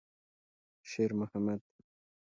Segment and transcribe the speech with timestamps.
[0.89, 1.61] شېرمحمد.